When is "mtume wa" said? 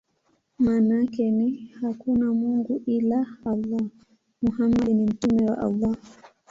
5.05-5.57